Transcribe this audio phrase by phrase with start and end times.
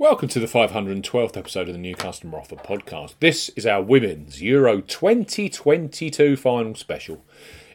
[0.00, 3.16] Welcome to the 512th episode of the New Customer Offer podcast.
[3.18, 7.24] This is our Women's Euro 2022 final special.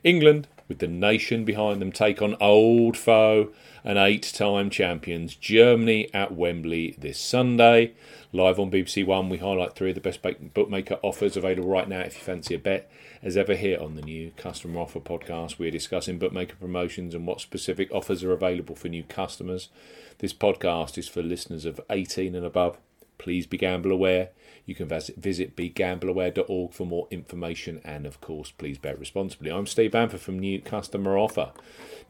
[0.05, 3.51] England, with the nation behind them, take on old foe
[3.83, 7.93] and eight time champions Germany at Wembley this Sunday.
[8.31, 10.21] Live on BBC One, we highlight three of the best
[10.53, 12.89] bookmaker offers available right now if you fancy a bet.
[13.21, 17.41] As ever, here on the new Customer Offer podcast, we're discussing bookmaker promotions and what
[17.41, 19.69] specific offers are available for new customers.
[20.17, 22.77] This podcast is for listeners of 18 and above.
[23.23, 24.31] Please be gamble aware.
[24.65, 29.49] You can visit begambleaware.org for more information and, of course, please bet responsibly.
[29.49, 31.53] I'm Steve Bamford from New Customer Offer.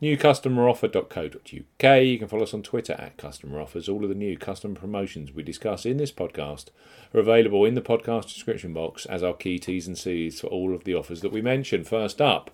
[0.02, 2.04] NewCustomeroffer.co.uk.
[2.04, 3.88] You can follow us on Twitter at Customer Offers.
[3.88, 6.70] All of the new customer promotions we discuss in this podcast
[7.14, 10.74] are available in the podcast description box as our key T's and C's for all
[10.74, 11.84] of the offers that we mention.
[11.84, 12.50] First up,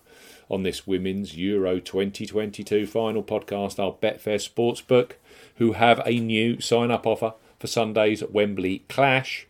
[0.50, 5.12] on this Women's Euro 2022 final podcast, our Betfair Sportsbook,
[5.56, 9.46] who have a new sign up offer for Sunday's Wembley Clash.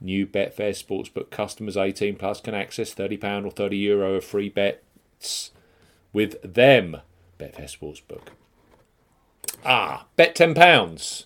[0.00, 5.50] New Betfair Sportsbook customers 18 plus can access £30 or €30 Euro of free bets
[6.12, 6.98] with them.
[7.38, 8.28] Betfair Sportsbook.
[9.64, 11.24] Ah, bet £10.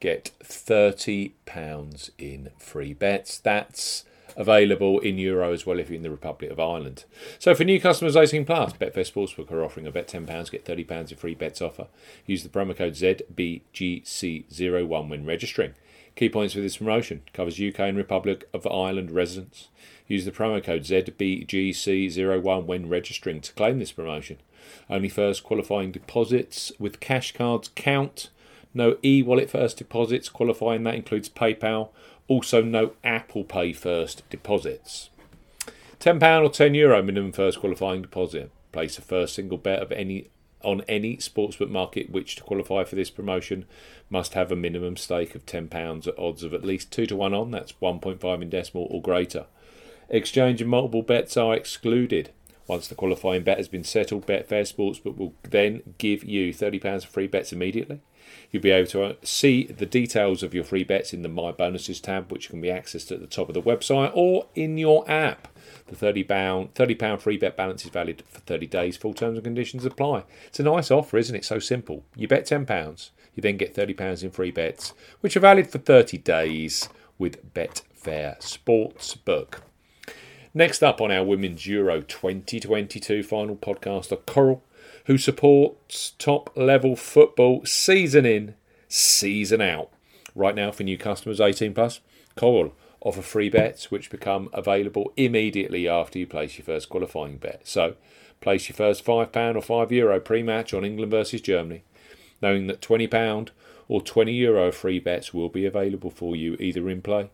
[0.00, 3.38] Get £30 in free bets.
[3.38, 4.04] That's
[4.36, 7.04] available in euro as well if you're in the Republic of Ireland.
[7.38, 11.10] So for new customers 18 plus, Betfair Sportsbook are offering a bet £10, get £30
[11.10, 11.88] in free bets offer.
[12.26, 15.74] Use the promo code ZBGC01 when registering.
[16.16, 19.68] Key points for this promotion covers UK and Republic of Ireland residents.
[20.06, 24.38] Use the promo code ZBGC01 when registering to claim this promotion.
[24.88, 28.30] Only first qualifying deposits with cash cards count.
[28.72, 31.90] No e wallet first deposits qualifying, that includes PayPal.
[32.28, 35.10] Also, no Apple Pay first deposits.
[35.98, 38.50] £10 or €10 Euro minimum first qualifying deposit.
[38.72, 40.28] Place a first single bet of any
[40.62, 43.64] on any sportsbook market which to qualify for this promotion
[44.10, 47.32] must have a minimum stake of £10 at odds of at least 2 to 1
[47.32, 49.46] on, that's 1.5 in decimal or greater.
[50.10, 52.30] Exchange and multiple bets are excluded.
[52.70, 57.04] Once the qualifying bet has been settled, Betfair Sportsbook will then give you £30 of
[57.06, 58.00] free bets immediately.
[58.52, 61.50] You'll be able to uh, see the details of your free bets in the My
[61.50, 65.02] Bonuses tab, which can be accessed at the top of the website or in your
[65.10, 65.48] app.
[65.88, 68.96] The £30, £30 free bet balance is valid for 30 days.
[68.96, 70.22] Full terms and conditions apply.
[70.46, 71.44] It's a nice offer, isn't it?
[71.44, 72.04] So simple.
[72.14, 76.18] You bet £10, you then get £30 in free bets, which are valid for 30
[76.18, 79.62] days with Betfair Sportsbook.
[80.52, 84.64] Next up on our Women's Euro 2022 final podcast Coral,
[85.04, 88.56] who supports top level football season in,
[88.88, 89.90] season out.
[90.34, 92.00] Right now, for new customers 18 plus,
[92.34, 97.60] Coral offer free bets which become available immediately after you place your first qualifying bet.
[97.62, 97.94] So,
[98.40, 101.84] place your first £5 or €5 Euro pre match on England versus Germany,
[102.42, 103.50] knowing that £20
[103.86, 107.30] or €20 Euro free bets will be available for you either in play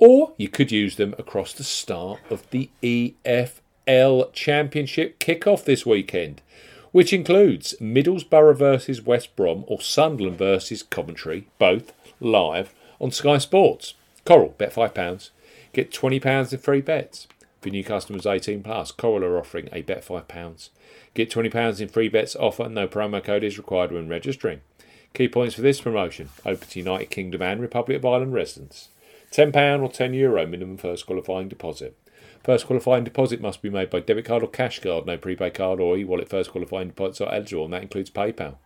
[0.00, 6.40] or you could use them across the start of the EFL Championship kick-off this weekend,
[6.90, 13.94] which includes Middlesbrough versus West Brom or Sunderland versus Coventry, both live on Sky Sports.
[14.24, 15.30] Coral, bet £5.
[15.72, 17.28] Get £20 in free bets.
[17.60, 20.70] For new customers 18 plus, Coral are offering a bet £5.
[21.12, 22.68] Get £20 in free bets offer.
[22.68, 24.62] No promo code is required when registering.
[25.12, 28.88] Key points for this promotion open to United Kingdom and Republic of Ireland residents.
[29.30, 31.96] £10 or €10 Euro minimum first qualifying deposit.
[32.42, 35.06] First qualifying deposit must be made by debit card or cash card.
[35.06, 38.56] No prepaid card or e-wallet first qualifying deposits are eligible, and that includes PayPal.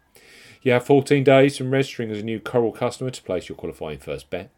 [0.63, 3.99] You have 14 days from registering as a new Coral customer to place your qualifying
[3.99, 4.51] first bet.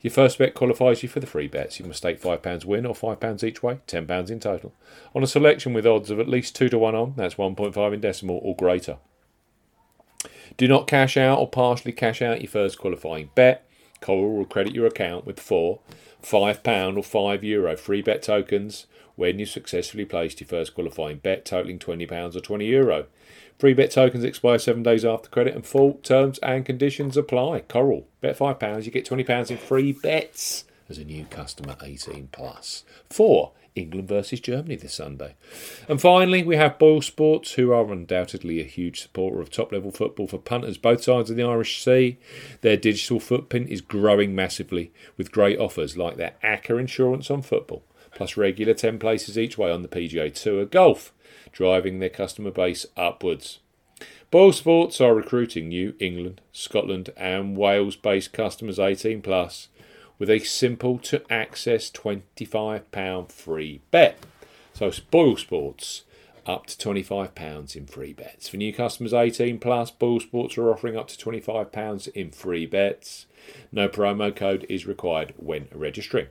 [0.00, 1.80] Your first bet qualifies you for the free bets.
[1.80, 4.72] You must stake £5 win or £5 each way, £10 in total,
[5.14, 8.00] on a selection with odds of at least 2 to 1 on, that's 1.5 in
[8.00, 8.98] decimal or greater.
[10.56, 13.67] Do not cash out or partially cash out your first qualifying bet.
[14.00, 15.80] Coral will credit your account with four
[16.22, 18.86] £5 or €5 Euro free bet tokens
[19.16, 22.66] when you've successfully placed your first qualifying bet totaling £20 or €20.
[22.68, 23.06] Euro.
[23.58, 27.60] Free bet tokens expire seven days after credit and full terms and conditions apply.
[27.62, 32.84] Coral, bet £5, you get £20 in free bets as a new customer 18 plus.
[33.10, 35.34] For, England versus Germany this Sunday.
[35.88, 39.90] And finally, we have Boyle Sports, who are undoubtedly a huge supporter of top level
[39.90, 42.18] football for punters both sides of the Irish Sea.
[42.60, 47.84] Their digital footprint is growing massively with great offers like their ACCA insurance on football,
[48.14, 51.12] plus regular 10 places each way on the PGA Tour Golf
[51.52, 53.60] driving their customer base upwards.
[54.30, 59.68] Boyle Sports are recruiting New England, Scotland, and Wales based customers 18 plus
[60.18, 64.18] with a simple to access £25 free bet.
[64.74, 66.04] So, Boyle Sports
[66.46, 68.48] up to £25 in free bets.
[68.48, 73.26] For new customers 18 plus, Boyle Sports are offering up to £25 in free bets.
[73.70, 76.28] No promo code is required when registering.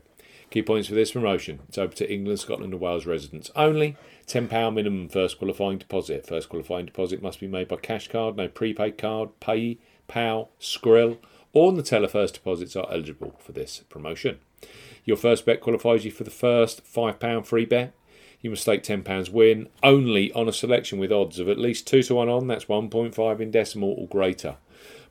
[0.50, 1.60] Key points for this promotion.
[1.68, 3.98] It's open to England, Scotland, and Wales residents only.
[4.28, 6.25] £10 minimum first qualifying deposit.
[6.25, 11.18] First qualifying deposit must be made by cash card, no prepaid card, pay, PAL, Skrill,
[11.57, 14.38] or Neteller first deposits are eligible for this promotion.
[15.06, 17.95] Your first bet qualifies you for the first £5 free bet.
[18.42, 22.04] You must stake £10 win only on a selection with odds of at least 2
[22.04, 24.57] to 1 on, that's 1.5 in decimal or greater.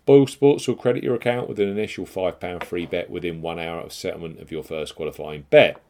[0.05, 3.81] Boyle Sports will credit your account with an initial £5 free bet within one hour
[3.81, 5.83] of settlement of your first qualifying bet.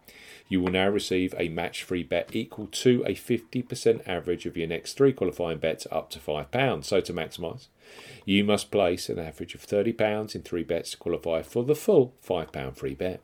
[0.49, 4.69] You will now receive a match free bet equal to a 50% average of your
[4.69, 6.85] next three qualifying bets up to £5.
[6.85, 7.67] So, to maximise,
[8.25, 12.15] you must place an average of £30 in three bets to qualify for the full
[12.25, 13.21] £5 free bet.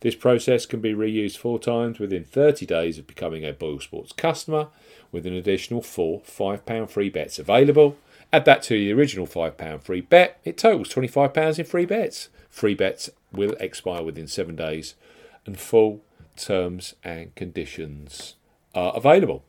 [0.00, 4.12] This process can be reused four times within 30 days of becoming a Boyle Sports
[4.12, 4.68] customer,
[5.12, 7.96] with an additional four £5 free bets available.
[8.32, 12.28] Add that to the original £5 free bet, it totals £25 in free bets.
[12.48, 14.94] Free bets will expire within seven days,
[15.44, 16.02] and full
[16.36, 18.36] terms and conditions
[18.74, 19.44] are available.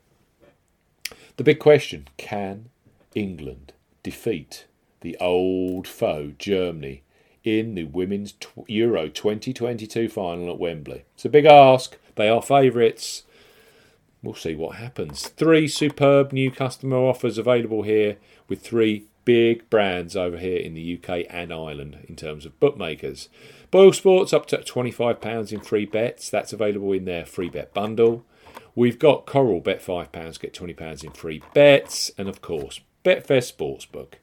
[1.36, 2.68] The big question can
[3.14, 4.66] England defeat
[5.00, 7.02] the old foe Germany
[7.44, 8.34] in the Women's
[8.68, 11.04] Euro 2022 final at Wembley.
[11.14, 11.98] It's a big ask.
[12.14, 13.24] They are favourites.
[14.22, 15.26] We'll see what happens.
[15.28, 18.18] Three superb new customer offers available here
[18.48, 23.28] with three big brands over here in the UK and Ireland in terms of bookmakers.
[23.70, 26.28] Boyle Sports up to £25 in free bets.
[26.28, 28.24] That's available in their free bet bundle.
[28.74, 32.10] We've got Coral, bet £5, get £20 in free bets.
[32.16, 34.14] And of course, Betfair Sportsbook.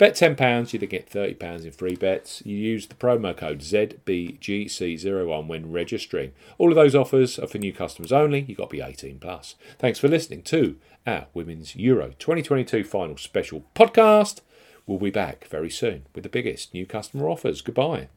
[0.00, 2.42] Bet £10, you then get £30 in free bets.
[2.46, 6.32] You use the promo code ZBGC01 when registering.
[6.56, 8.40] All of those offers are for new customers only.
[8.40, 9.56] You've got to be 18 plus.
[9.78, 14.40] Thanks for listening to our Women's Euro 2022 final special podcast.
[14.86, 17.60] We'll be back very soon with the biggest new customer offers.
[17.60, 18.08] Goodbye.